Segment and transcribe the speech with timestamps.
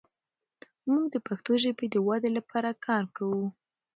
[0.91, 3.45] موږ د پښتو ژبې د ودې لپاره کار کوو.